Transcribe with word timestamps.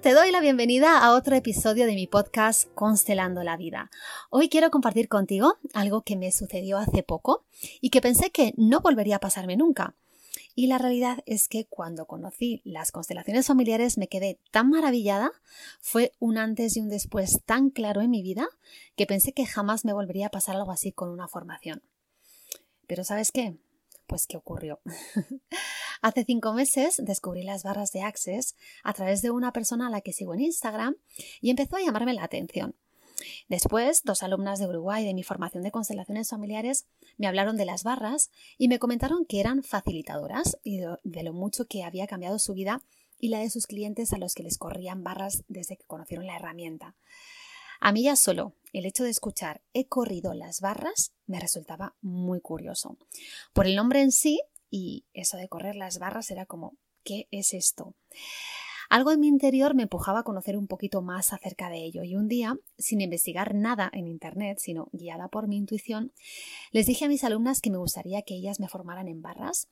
Te 0.00 0.12
doy 0.12 0.30
la 0.30 0.40
bienvenida 0.40 0.98
a 0.98 1.14
otro 1.14 1.34
episodio 1.36 1.86
de 1.86 1.94
mi 1.94 2.06
podcast 2.06 2.68
Constelando 2.74 3.42
la 3.42 3.56
Vida. 3.56 3.90
Hoy 4.30 4.48
quiero 4.48 4.70
compartir 4.70 5.08
contigo 5.08 5.56
algo 5.72 6.02
que 6.02 6.16
me 6.16 6.30
sucedió 6.32 6.76
hace 6.76 7.02
poco 7.02 7.44
y 7.80 7.90
que 7.90 8.02
pensé 8.02 8.30
que 8.30 8.52
no 8.56 8.80
volvería 8.80 9.16
a 9.16 9.20
pasarme 9.20 9.56
nunca. 9.56 9.96
Y 10.54 10.66
la 10.66 10.78
realidad 10.78 11.24
es 11.24 11.48
que 11.48 11.64
cuando 11.66 12.06
conocí 12.06 12.60
las 12.64 12.92
constelaciones 12.92 13.46
familiares 13.46 13.96
me 13.96 14.06
quedé 14.06 14.38
tan 14.50 14.68
maravillada, 14.68 15.32
fue 15.80 16.12
un 16.18 16.36
antes 16.36 16.76
y 16.76 16.80
un 16.80 16.88
después 16.88 17.40
tan 17.44 17.70
claro 17.70 18.02
en 18.02 18.10
mi 18.10 18.22
vida 18.22 18.46
que 18.96 19.06
pensé 19.06 19.32
que 19.32 19.46
jamás 19.46 19.84
me 19.84 19.94
volvería 19.94 20.26
a 20.26 20.30
pasar 20.30 20.56
algo 20.56 20.72
así 20.72 20.92
con 20.92 21.08
una 21.08 21.26
formación. 21.26 21.82
Pero 22.86 23.02
¿sabes 23.02 23.32
qué? 23.32 23.56
Pues 24.06 24.26
¿qué 24.26 24.36
ocurrió? 24.36 24.80
Hace 26.02 26.24
cinco 26.24 26.52
meses 26.52 27.00
descubrí 27.04 27.42
las 27.42 27.62
barras 27.62 27.92
de 27.92 28.02
Access 28.02 28.56
a 28.84 28.92
través 28.92 29.22
de 29.22 29.30
una 29.30 29.52
persona 29.52 29.86
a 29.86 29.90
la 29.90 30.00
que 30.00 30.12
sigo 30.12 30.34
en 30.34 30.40
Instagram 30.40 30.96
y 31.40 31.50
empezó 31.50 31.76
a 31.76 31.80
llamarme 31.80 32.14
la 32.14 32.24
atención. 32.24 32.74
Después, 33.48 34.02
dos 34.04 34.22
alumnas 34.22 34.58
de 34.58 34.66
Uruguay 34.66 35.04
de 35.04 35.14
mi 35.14 35.22
formación 35.22 35.62
de 35.62 35.70
constelaciones 35.70 36.28
familiares 36.28 36.86
me 37.16 37.26
hablaron 37.26 37.56
de 37.56 37.64
las 37.64 37.82
barras 37.82 38.30
y 38.58 38.68
me 38.68 38.78
comentaron 38.78 39.24
que 39.24 39.40
eran 39.40 39.62
facilitadoras 39.62 40.58
y 40.62 40.78
de 40.78 41.22
lo 41.22 41.32
mucho 41.32 41.66
que 41.66 41.82
había 41.82 42.06
cambiado 42.06 42.38
su 42.38 42.52
vida 42.52 42.82
y 43.18 43.28
la 43.28 43.38
de 43.38 43.50
sus 43.50 43.66
clientes 43.66 44.12
a 44.12 44.18
los 44.18 44.34
que 44.34 44.42
les 44.42 44.58
corrían 44.58 45.02
barras 45.02 45.44
desde 45.48 45.76
que 45.76 45.86
conocieron 45.86 46.26
la 46.26 46.36
herramienta. 46.36 46.94
A 47.80 47.92
mí 47.92 48.04
ya 48.04 48.16
solo 48.16 48.54
el 48.72 48.86
hecho 48.86 49.04
de 49.04 49.10
escuchar 49.10 49.62
he 49.72 49.86
corrido 49.86 50.34
las 50.34 50.60
barras 50.60 51.12
me 51.26 51.40
resultaba 51.40 51.94
muy 52.00 52.40
curioso. 52.40 52.96
Por 53.52 53.66
el 53.66 53.76
nombre 53.76 54.00
en 54.02 54.12
sí 54.12 54.40
y 54.76 55.06
eso 55.14 55.38
de 55.38 55.48
correr 55.48 55.74
las 55.74 55.98
barras 55.98 56.30
era 56.30 56.44
como, 56.44 56.76
¿qué 57.02 57.28
es 57.30 57.54
esto? 57.54 57.94
Algo 58.90 59.10
en 59.10 59.20
mi 59.20 59.26
interior 59.26 59.74
me 59.74 59.84
empujaba 59.84 60.20
a 60.20 60.22
conocer 60.22 60.56
un 60.56 60.68
poquito 60.68 61.00
más 61.00 61.32
acerca 61.32 61.70
de 61.70 61.82
ello 61.82 62.04
y 62.04 62.14
un 62.14 62.28
día, 62.28 62.58
sin 62.76 63.00
investigar 63.00 63.54
nada 63.54 63.90
en 63.92 64.06
Internet, 64.06 64.58
sino 64.60 64.88
guiada 64.92 65.28
por 65.28 65.48
mi 65.48 65.56
intuición, 65.56 66.12
les 66.72 66.86
dije 66.86 67.06
a 67.06 67.08
mis 67.08 67.24
alumnas 67.24 67.60
que 67.60 67.70
me 67.70 67.78
gustaría 67.78 68.22
que 68.22 68.34
ellas 68.34 68.60
me 68.60 68.68
formaran 68.68 69.08
en 69.08 69.22
barras 69.22 69.68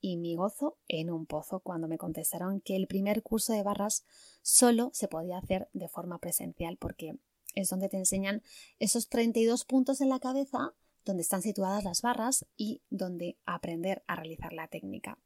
y 0.00 0.16
mi 0.16 0.34
gozo 0.34 0.78
en 0.88 1.10
un 1.10 1.26
pozo 1.26 1.60
cuando 1.60 1.86
me 1.86 1.98
contestaron 1.98 2.60
que 2.62 2.74
el 2.74 2.86
primer 2.86 3.22
curso 3.22 3.52
de 3.52 3.62
barras 3.62 4.04
solo 4.40 4.90
se 4.94 5.08
podía 5.08 5.38
hacer 5.38 5.68
de 5.74 5.88
forma 5.88 6.18
presencial 6.18 6.78
porque 6.78 7.18
es 7.54 7.68
donde 7.68 7.90
te 7.90 7.98
enseñan 7.98 8.42
esos 8.78 9.08
32 9.08 9.66
puntos 9.66 10.00
en 10.00 10.08
la 10.08 10.18
cabeza 10.18 10.74
donde 11.04 11.22
están 11.22 11.42
situadas 11.42 11.84
las 11.84 12.02
barras 12.02 12.46
y 12.56 12.82
donde 12.90 13.36
aprender 13.44 14.02
a 14.06 14.16
realizar 14.16 14.52
la 14.52 14.68
técnica. 14.68 15.18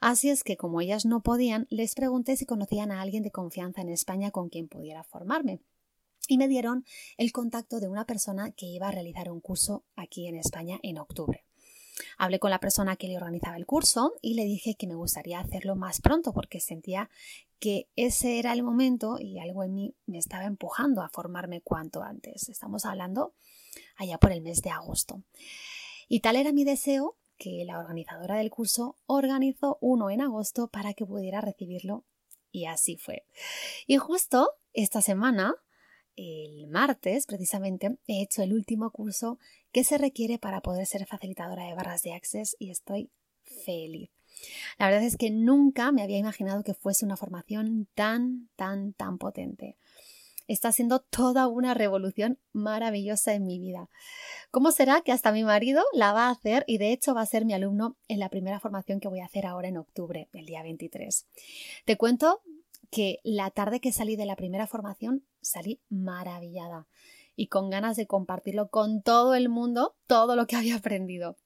Así 0.00 0.30
es 0.30 0.44
que 0.44 0.56
como 0.56 0.80
ellas 0.80 1.06
no 1.06 1.22
podían, 1.22 1.66
les 1.70 1.94
pregunté 1.94 2.36
si 2.36 2.46
conocían 2.46 2.90
a 2.90 3.00
alguien 3.00 3.22
de 3.22 3.30
confianza 3.30 3.80
en 3.80 3.88
España 3.88 4.30
con 4.30 4.48
quien 4.48 4.68
pudiera 4.68 5.02
formarme. 5.04 5.60
Y 6.28 6.38
me 6.38 6.48
dieron 6.48 6.84
el 7.18 7.32
contacto 7.32 7.78
de 7.78 7.88
una 7.88 8.04
persona 8.04 8.50
que 8.50 8.66
iba 8.66 8.88
a 8.88 8.92
realizar 8.92 9.30
un 9.30 9.40
curso 9.40 9.84
aquí 9.94 10.26
en 10.26 10.36
España 10.36 10.78
en 10.82 10.98
octubre. 10.98 11.44
Hablé 12.18 12.38
con 12.38 12.50
la 12.50 12.60
persona 12.60 12.96
que 12.96 13.08
le 13.08 13.16
organizaba 13.16 13.56
el 13.56 13.66
curso 13.66 14.14
y 14.20 14.34
le 14.34 14.44
dije 14.44 14.74
que 14.74 14.86
me 14.86 14.94
gustaría 14.94 15.40
hacerlo 15.40 15.76
más 15.76 16.00
pronto 16.00 16.32
porque 16.32 16.60
sentía 16.60 17.08
que 17.58 17.88
ese 17.96 18.38
era 18.38 18.52
el 18.52 18.62
momento 18.62 19.18
y 19.18 19.38
algo 19.38 19.62
en 19.62 19.74
mí 19.74 19.94
me 20.06 20.18
estaba 20.18 20.44
empujando 20.44 21.02
a 21.02 21.08
formarme 21.08 21.62
cuanto 21.62 22.02
antes. 22.02 22.48
Estamos 22.48 22.84
hablando 22.84 23.32
allá 23.96 24.18
por 24.18 24.32
el 24.32 24.42
mes 24.42 24.62
de 24.62 24.70
agosto. 24.70 25.22
Y 26.08 26.20
tal 26.20 26.36
era 26.36 26.52
mi 26.52 26.64
deseo 26.64 27.16
que 27.36 27.64
la 27.66 27.78
organizadora 27.78 28.36
del 28.36 28.50
curso 28.50 28.96
organizó 29.06 29.78
uno 29.80 30.10
en 30.10 30.20
agosto 30.20 30.68
para 30.68 30.94
que 30.94 31.04
pudiera 31.04 31.40
recibirlo 31.40 32.04
y 32.50 32.66
así 32.66 32.96
fue. 32.96 33.26
Y 33.86 33.96
justo 33.96 34.52
esta 34.72 35.02
semana 35.02 35.54
el 36.16 36.66
martes, 36.68 37.26
precisamente, 37.26 37.98
he 38.06 38.22
hecho 38.22 38.42
el 38.42 38.54
último 38.54 38.90
curso 38.90 39.38
que 39.70 39.84
se 39.84 39.98
requiere 39.98 40.38
para 40.38 40.62
poder 40.62 40.86
ser 40.86 41.06
facilitadora 41.06 41.66
de 41.66 41.74
barras 41.74 42.02
de 42.02 42.14
Access 42.14 42.56
y 42.58 42.70
estoy 42.70 43.10
feliz. 43.64 44.10
La 44.78 44.86
verdad 44.86 45.04
es 45.04 45.16
que 45.16 45.30
nunca 45.30 45.92
me 45.92 46.02
había 46.02 46.18
imaginado 46.18 46.62
que 46.62 46.74
fuese 46.74 47.04
una 47.04 47.16
formación 47.16 47.88
tan, 47.94 48.48
tan, 48.56 48.92
tan 48.94 49.18
potente. 49.18 49.76
Está 50.48 50.72
siendo 50.72 51.00
toda 51.00 51.48
una 51.48 51.74
revolución 51.74 52.38
maravillosa 52.52 53.34
en 53.34 53.46
mi 53.46 53.58
vida. 53.58 53.88
¿Cómo 54.50 54.70
será 54.70 55.00
que 55.00 55.12
hasta 55.12 55.32
mi 55.32 55.42
marido 55.42 55.82
la 55.92 56.12
va 56.12 56.26
a 56.26 56.30
hacer 56.30 56.64
y 56.66 56.78
de 56.78 56.92
hecho 56.92 57.14
va 57.14 57.22
a 57.22 57.26
ser 57.26 57.44
mi 57.44 57.52
alumno 57.52 57.96
en 58.08 58.20
la 58.20 58.28
primera 58.28 58.60
formación 58.60 59.00
que 59.00 59.08
voy 59.08 59.20
a 59.20 59.26
hacer 59.26 59.46
ahora 59.46 59.68
en 59.68 59.76
octubre, 59.76 60.28
el 60.32 60.46
día 60.46 60.62
23? 60.62 61.26
Te 61.84 61.96
cuento 61.96 62.42
que 62.90 63.18
la 63.24 63.50
tarde 63.50 63.80
que 63.80 63.92
salí 63.92 64.16
de 64.16 64.26
la 64.26 64.36
primera 64.36 64.66
formación 64.66 65.24
salí 65.40 65.80
maravillada 65.88 66.86
y 67.34 67.48
con 67.48 67.68
ganas 67.68 67.96
de 67.96 68.06
compartirlo 68.06 68.68
con 68.68 69.02
todo 69.02 69.34
el 69.34 69.48
mundo, 69.48 69.96
todo 70.06 70.36
lo 70.36 70.46
que 70.46 70.56
había 70.56 70.76
aprendido. 70.76 71.36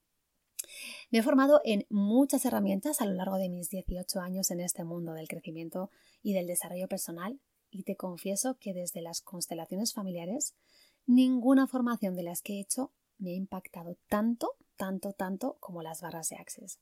Me 1.10 1.18
he 1.18 1.22
formado 1.22 1.60
en 1.64 1.86
muchas 1.88 2.44
herramientas 2.44 3.00
a 3.00 3.06
lo 3.06 3.14
largo 3.14 3.36
de 3.36 3.48
mis 3.48 3.70
18 3.70 4.20
años 4.20 4.50
en 4.50 4.60
este 4.60 4.84
mundo 4.84 5.14
del 5.14 5.26
crecimiento 5.26 5.90
y 6.22 6.34
del 6.34 6.46
desarrollo 6.46 6.86
personal 6.86 7.40
y 7.70 7.84
te 7.84 7.96
confieso 7.96 8.56
que 8.58 8.74
desde 8.74 9.00
las 9.00 9.20
constelaciones 9.20 9.92
familiares 9.94 10.54
ninguna 11.06 11.66
formación 11.66 12.16
de 12.16 12.22
las 12.22 12.42
que 12.42 12.54
he 12.54 12.60
hecho 12.60 12.92
me 13.18 13.30
ha 13.30 13.34
impactado 13.34 13.96
tanto, 14.08 14.56
tanto, 14.76 15.12
tanto 15.12 15.56
como 15.60 15.82
las 15.82 16.00
barras 16.00 16.28
de 16.30 16.36
Access. 16.36 16.78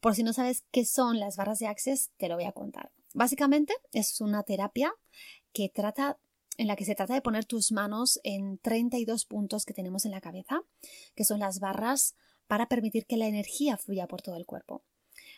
Por 0.00 0.14
si 0.14 0.22
no 0.22 0.32
sabes 0.32 0.64
qué 0.70 0.84
son 0.84 1.20
las 1.20 1.36
barras 1.36 1.58
de 1.58 1.66
Access, 1.66 2.10
te 2.16 2.28
lo 2.28 2.34
voy 2.34 2.44
a 2.44 2.52
contar. 2.52 2.90
Básicamente 3.14 3.74
es 3.92 4.20
una 4.20 4.42
terapia 4.42 4.92
que 5.52 5.68
trata 5.68 6.18
en 6.56 6.66
la 6.66 6.76
que 6.76 6.84
se 6.84 6.96
trata 6.96 7.14
de 7.14 7.22
poner 7.22 7.44
tus 7.44 7.70
manos 7.70 8.20
en 8.24 8.58
32 8.58 9.24
puntos 9.24 9.64
que 9.64 9.74
tenemos 9.74 10.04
en 10.04 10.10
la 10.10 10.20
cabeza, 10.20 10.62
que 11.14 11.24
son 11.24 11.38
las 11.38 11.60
barras 11.60 12.16
para 12.48 12.66
permitir 12.66 13.06
que 13.06 13.16
la 13.16 13.28
energía 13.28 13.76
fluya 13.76 14.08
por 14.08 14.22
todo 14.22 14.36
el 14.36 14.44
cuerpo. 14.44 14.82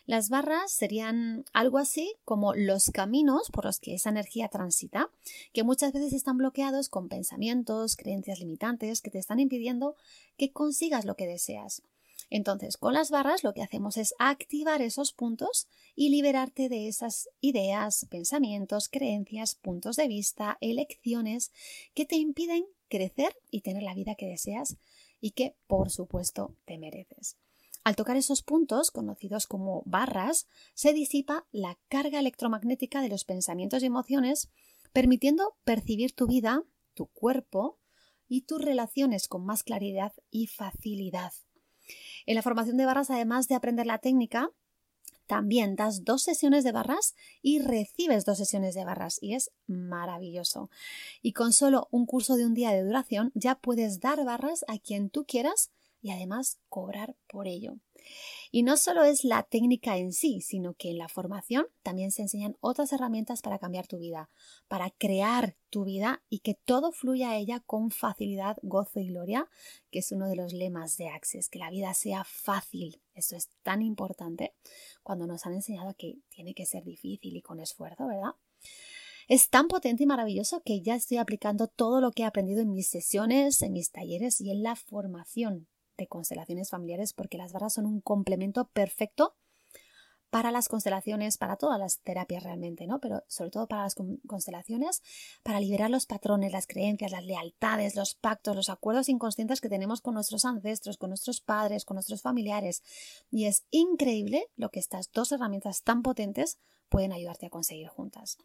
Las 0.05 0.29
barras 0.29 0.71
serían 0.71 1.45
algo 1.53 1.77
así 1.77 2.15
como 2.25 2.53
los 2.53 2.89
caminos 2.91 3.49
por 3.51 3.65
los 3.65 3.79
que 3.79 3.93
esa 3.93 4.09
energía 4.09 4.47
transita, 4.47 5.09
que 5.53 5.63
muchas 5.63 5.93
veces 5.93 6.13
están 6.13 6.37
bloqueados 6.37 6.89
con 6.89 7.07
pensamientos, 7.07 7.95
creencias 7.95 8.39
limitantes 8.39 9.01
que 9.01 9.11
te 9.11 9.19
están 9.19 9.39
impidiendo 9.39 9.95
que 10.37 10.51
consigas 10.51 11.05
lo 11.05 11.15
que 11.15 11.27
deseas. 11.27 11.83
Entonces, 12.31 12.77
con 12.77 12.93
las 12.93 13.11
barras 13.11 13.43
lo 13.43 13.53
que 13.53 13.61
hacemos 13.61 13.97
es 13.97 14.15
activar 14.17 14.81
esos 14.81 15.11
puntos 15.11 15.67
y 15.95 16.09
liberarte 16.09 16.69
de 16.69 16.87
esas 16.87 17.29
ideas, 17.41 18.07
pensamientos, 18.09 18.87
creencias, 18.87 19.55
puntos 19.55 19.97
de 19.97 20.07
vista, 20.07 20.57
elecciones 20.61 21.51
que 21.93 22.05
te 22.05 22.15
impiden 22.15 22.65
crecer 22.87 23.35
y 23.51 23.61
tener 23.61 23.83
la 23.83 23.93
vida 23.93 24.15
que 24.15 24.27
deseas 24.27 24.77
y 25.19 25.31
que, 25.31 25.55
por 25.67 25.89
supuesto, 25.89 26.55
te 26.65 26.77
mereces. 26.77 27.35
Al 27.83 27.95
tocar 27.95 28.15
esos 28.15 28.43
puntos, 28.43 28.91
conocidos 28.91 29.47
como 29.47 29.81
barras, 29.85 30.47
se 30.73 30.93
disipa 30.93 31.47
la 31.51 31.79
carga 31.89 32.19
electromagnética 32.19 33.01
de 33.01 33.09
los 33.09 33.25
pensamientos 33.25 33.81
y 33.81 33.87
emociones, 33.87 34.49
permitiendo 34.93 35.55
percibir 35.63 36.13
tu 36.13 36.27
vida, 36.27 36.63
tu 36.93 37.07
cuerpo 37.07 37.79
y 38.27 38.41
tus 38.41 38.61
relaciones 38.61 39.27
con 39.27 39.45
más 39.45 39.63
claridad 39.63 40.13
y 40.29 40.47
facilidad. 40.47 41.33
En 42.25 42.35
la 42.35 42.43
formación 42.43 42.77
de 42.77 42.85
barras, 42.85 43.09
además 43.09 43.47
de 43.47 43.55
aprender 43.55 43.87
la 43.87 43.97
técnica, 43.97 44.51
también 45.25 45.75
das 45.75 46.03
dos 46.03 46.23
sesiones 46.23 46.63
de 46.63 46.73
barras 46.73 47.15
y 47.41 47.59
recibes 47.59 48.25
dos 48.25 48.37
sesiones 48.37 48.75
de 48.75 48.83
barras 48.83 49.17
y 49.21 49.33
es 49.33 49.51
maravilloso. 49.65 50.69
Y 51.21 51.31
con 51.31 51.53
solo 51.53 51.87
un 51.89 52.05
curso 52.05 52.35
de 52.35 52.45
un 52.45 52.53
día 52.53 52.71
de 52.71 52.83
duración 52.83 53.31
ya 53.33 53.55
puedes 53.55 54.01
dar 54.01 54.23
barras 54.25 54.65
a 54.67 54.77
quien 54.77 55.09
tú 55.09 55.25
quieras 55.25 55.71
y 56.01 56.11
además 56.11 56.59
cobrar 56.69 57.15
por 57.27 57.47
ello. 57.47 57.77
Y 58.51 58.63
no 58.63 58.77
solo 58.77 59.03
es 59.03 59.23
la 59.23 59.43
técnica 59.43 59.97
en 59.97 60.11
sí, 60.11 60.41
sino 60.41 60.73
que 60.73 60.89
en 60.89 60.97
la 60.97 61.07
formación 61.07 61.67
también 61.83 62.11
se 62.11 62.23
enseñan 62.23 62.57
otras 62.59 62.91
herramientas 62.91 63.41
para 63.41 63.59
cambiar 63.59 63.87
tu 63.87 63.99
vida, 63.99 64.29
para 64.67 64.89
crear 64.89 65.55
tu 65.69 65.85
vida 65.85 66.23
y 66.29 66.39
que 66.39 66.55
todo 66.55 66.91
fluya 66.91 67.31
a 67.31 67.37
ella 67.37 67.61
con 67.61 67.91
facilidad, 67.91 68.57
gozo 68.61 68.99
y 68.99 69.07
gloria, 69.07 69.47
que 69.89 69.99
es 69.99 70.11
uno 70.11 70.27
de 70.27 70.35
los 70.35 70.53
lemas 70.53 70.97
de 70.97 71.09
Access, 71.09 71.49
que 71.49 71.59
la 71.59 71.69
vida 71.69 71.93
sea 71.93 72.23
fácil. 72.23 73.01
Esto 73.13 73.35
es 73.35 73.49
tan 73.63 73.81
importante 73.81 74.53
cuando 75.03 75.27
nos 75.27 75.45
han 75.45 75.53
enseñado 75.53 75.95
que 75.97 76.17
tiene 76.29 76.53
que 76.53 76.65
ser 76.65 76.83
difícil 76.83 77.35
y 77.35 77.41
con 77.41 77.59
esfuerzo, 77.59 78.07
¿verdad? 78.07 78.31
Es 79.27 79.49
tan 79.49 79.69
potente 79.69 80.03
y 80.03 80.07
maravilloso 80.07 80.61
que 80.61 80.81
ya 80.81 80.95
estoy 80.95 81.17
aplicando 81.17 81.67
todo 81.67 82.01
lo 82.01 82.11
que 82.11 82.23
he 82.23 82.25
aprendido 82.25 82.61
en 82.61 82.73
mis 82.73 82.89
sesiones, 82.89 83.61
en 83.61 83.71
mis 83.71 83.91
talleres 83.91 84.41
y 84.41 84.51
en 84.51 84.63
la 84.63 84.75
formación 84.75 85.67
de 86.01 86.07
constelaciones 86.07 86.69
familiares 86.69 87.13
porque 87.13 87.37
las 87.37 87.53
barras 87.53 87.73
son 87.73 87.85
un 87.85 88.01
complemento 88.01 88.65
perfecto 88.65 89.35
para 90.31 90.49
las 90.49 90.69
constelaciones, 90.69 91.37
para 91.37 91.57
todas 91.57 91.77
las 91.77 91.99
terapias 91.99 92.43
realmente, 92.43 92.87
¿no? 92.87 92.99
Pero 93.01 93.23
sobre 93.27 93.51
todo 93.51 93.67
para 93.67 93.83
las 93.83 93.95
constelaciones, 94.25 95.03
para 95.43 95.59
liberar 95.59 95.89
los 95.89 96.05
patrones, 96.05 96.53
las 96.53 96.67
creencias, 96.67 97.11
las 97.11 97.25
lealtades, 97.25 97.95
los 97.95 98.15
pactos, 98.15 98.55
los 98.55 98.69
acuerdos 98.69 99.09
inconscientes 99.09 99.59
que 99.59 99.67
tenemos 99.67 99.99
con 99.99 100.13
nuestros 100.13 100.45
ancestros, 100.45 100.97
con 100.97 101.09
nuestros 101.09 101.41
padres, 101.41 101.83
con 101.83 101.95
nuestros 101.95 102.21
familiares. 102.21 102.81
Y 103.29 103.45
es 103.45 103.65
increíble 103.71 104.47
lo 104.55 104.69
que 104.69 104.79
estas 104.79 105.11
dos 105.11 105.33
herramientas 105.33 105.83
tan 105.83 106.01
potentes 106.01 106.57
pueden 106.87 107.11
ayudarte 107.11 107.47
a 107.47 107.49
conseguir 107.49 107.89
juntas. 107.89 108.37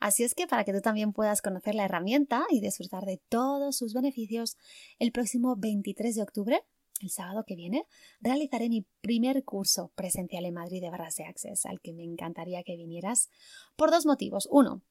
Así 0.00 0.24
es 0.24 0.34
que 0.34 0.48
para 0.48 0.64
que 0.64 0.72
tú 0.72 0.80
también 0.80 1.12
puedas 1.12 1.40
conocer 1.40 1.76
la 1.76 1.84
herramienta 1.84 2.46
y 2.50 2.60
disfrutar 2.60 3.04
de 3.04 3.20
todos 3.28 3.76
sus 3.76 3.94
beneficios, 3.94 4.56
el 4.98 5.12
próximo 5.12 5.54
23 5.56 6.16
de 6.16 6.22
octubre 6.22 6.64
el 7.00 7.10
sábado 7.10 7.44
que 7.46 7.56
viene 7.56 7.86
realizaré 8.20 8.68
mi 8.68 8.86
primer 9.00 9.44
curso 9.44 9.92
presencial 9.94 10.44
en 10.44 10.54
Madrid 10.54 10.80
de 10.80 10.90
barras 10.90 11.16
de 11.16 11.24
Access, 11.24 11.66
al 11.66 11.80
que 11.80 11.92
me 11.92 12.04
encantaría 12.04 12.62
que 12.62 12.76
vinieras 12.76 13.28
por 13.76 13.90
dos 13.90 14.06
motivos. 14.06 14.48
Uno, 14.50 14.82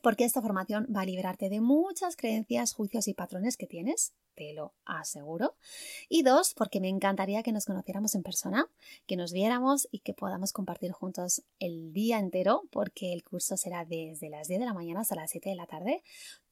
porque 0.00 0.24
esta 0.24 0.40
formación 0.40 0.86
va 0.94 1.02
a 1.02 1.06
liberarte 1.06 1.48
de 1.48 1.60
muchas 1.60 2.16
creencias, 2.16 2.72
juicios 2.72 3.08
y 3.08 3.14
patrones 3.14 3.56
que 3.56 3.66
tienes, 3.66 4.14
te 4.34 4.54
lo 4.54 4.72
aseguro. 4.84 5.56
Y 6.08 6.22
dos, 6.22 6.54
porque 6.54 6.80
me 6.80 6.88
encantaría 6.88 7.42
que 7.42 7.52
nos 7.52 7.66
conociéramos 7.66 8.14
en 8.14 8.22
persona, 8.22 8.66
que 9.06 9.16
nos 9.16 9.32
viéramos 9.32 9.88
y 9.90 10.00
que 10.00 10.14
podamos 10.14 10.52
compartir 10.52 10.92
juntos 10.92 11.42
el 11.58 11.92
día 11.92 12.18
entero, 12.18 12.62
porque 12.70 13.12
el 13.12 13.22
curso 13.22 13.56
será 13.56 13.84
desde 13.84 14.30
las 14.30 14.48
10 14.48 14.60
de 14.60 14.66
la 14.66 14.74
mañana 14.74 15.00
hasta 15.00 15.16
las 15.16 15.30
7 15.30 15.50
de 15.50 15.56
la 15.56 15.66
tarde, 15.66 16.02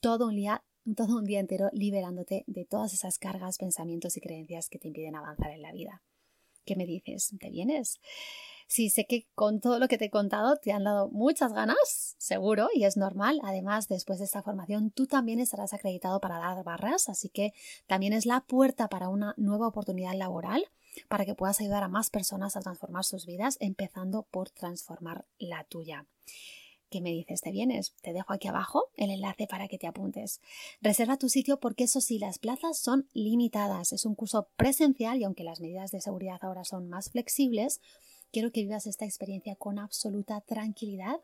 todo 0.00 0.28
un 0.28 0.36
día 0.36 0.62
todo 0.96 1.18
un 1.18 1.24
día 1.24 1.40
entero 1.40 1.68
liberándote 1.72 2.44
de 2.46 2.64
todas 2.64 2.94
esas 2.94 3.18
cargas, 3.18 3.58
pensamientos 3.58 4.16
y 4.16 4.20
creencias 4.20 4.68
que 4.68 4.78
te 4.78 4.88
impiden 4.88 5.16
avanzar 5.16 5.50
en 5.50 5.62
la 5.62 5.72
vida. 5.72 6.02
¿Qué 6.64 6.76
me 6.76 6.86
dices? 6.86 7.34
¿Te 7.38 7.50
vienes? 7.50 8.00
Sí, 8.66 8.88
sé 8.88 9.04
que 9.04 9.26
con 9.34 9.60
todo 9.60 9.80
lo 9.80 9.88
que 9.88 9.98
te 9.98 10.04
he 10.04 10.10
contado 10.10 10.56
te 10.56 10.70
han 10.70 10.84
dado 10.84 11.08
muchas 11.10 11.52
ganas, 11.52 12.14
seguro, 12.18 12.68
y 12.72 12.84
es 12.84 12.96
normal. 12.96 13.40
Además, 13.42 13.88
después 13.88 14.20
de 14.20 14.26
esta 14.26 14.42
formación, 14.42 14.92
tú 14.92 15.08
también 15.08 15.40
estarás 15.40 15.72
acreditado 15.72 16.20
para 16.20 16.38
dar 16.38 16.62
barras, 16.62 17.08
así 17.08 17.28
que 17.30 17.52
también 17.88 18.12
es 18.12 18.26
la 18.26 18.42
puerta 18.42 18.88
para 18.88 19.08
una 19.08 19.34
nueva 19.36 19.66
oportunidad 19.66 20.14
laboral 20.14 20.64
para 21.08 21.24
que 21.24 21.34
puedas 21.34 21.60
ayudar 21.60 21.82
a 21.82 21.88
más 21.88 22.10
personas 22.10 22.56
a 22.56 22.60
transformar 22.60 23.04
sus 23.04 23.26
vidas, 23.26 23.56
empezando 23.60 24.22
por 24.30 24.50
transformar 24.50 25.24
la 25.38 25.64
tuya. 25.64 26.06
¿Qué 26.90 27.00
me 27.00 27.10
dices? 27.10 27.40
¿Te 27.40 27.52
vienes? 27.52 27.94
Te 28.02 28.12
dejo 28.12 28.32
aquí 28.32 28.48
abajo 28.48 28.88
el 28.96 29.10
enlace 29.10 29.46
para 29.46 29.68
que 29.68 29.78
te 29.78 29.86
apuntes. 29.86 30.40
Reserva 30.82 31.16
tu 31.16 31.28
sitio 31.28 31.60
porque 31.60 31.84
eso 31.84 32.00
sí, 32.00 32.18
las 32.18 32.40
plazas 32.40 32.78
son 32.78 33.08
limitadas. 33.12 33.92
Es 33.92 34.04
un 34.04 34.16
curso 34.16 34.48
presencial 34.56 35.18
y 35.18 35.24
aunque 35.24 35.44
las 35.44 35.60
medidas 35.60 35.92
de 35.92 36.00
seguridad 36.00 36.40
ahora 36.42 36.64
son 36.64 36.88
más 36.88 37.10
flexibles, 37.10 37.80
quiero 38.32 38.50
que 38.50 38.62
vivas 38.62 38.86
esta 38.86 39.04
experiencia 39.04 39.54
con 39.54 39.78
absoluta 39.78 40.40
tranquilidad. 40.40 41.20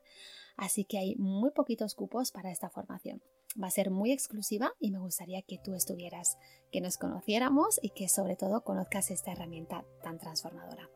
Así 0.56 0.84
que 0.84 0.98
hay 0.98 1.16
muy 1.16 1.50
poquitos 1.50 1.96
cupos 1.96 2.30
para 2.30 2.52
esta 2.52 2.70
formación. 2.70 3.20
Va 3.60 3.66
a 3.66 3.70
ser 3.70 3.90
muy 3.90 4.12
exclusiva 4.12 4.72
y 4.78 4.92
me 4.92 4.98
gustaría 4.98 5.42
que 5.42 5.58
tú 5.58 5.74
estuvieras, 5.74 6.38
que 6.70 6.80
nos 6.80 6.96
conociéramos 6.96 7.80
y 7.82 7.90
que 7.90 8.08
sobre 8.08 8.36
todo 8.36 8.62
conozcas 8.62 9.10
esta 9.10 9.32
herramienta 9.32 9.84
tan 10.02 10.19
transformadora. 10.19 10.88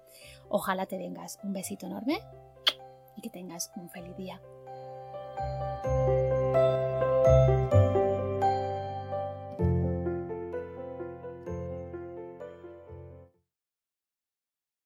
Ojalá 0.48 0.86
te 0.86 0.96
vengas. 0.96 1.40
Un 1.42 1.52
besito 1.52 1.86
enorme 1.86 2.20
y 3.16 3.22
que 3.22 3.30
tengas 3.30 3.70
un 3.76 3.90
feliz 3.90 4.16
día. 4.16 4.40
Thank 5.42 5.52
you. 7.50 7.59